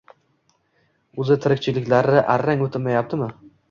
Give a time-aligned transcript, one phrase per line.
[1.25, 3.35] O`zi, tirikchiliklari arang o`tmayaptimi